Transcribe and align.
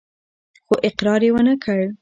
خو 0.67 0.75
اقرار 0.87 1.21
يې 1.25 1.31
ونه 1.33 1.55
کړ. 1.63 1.81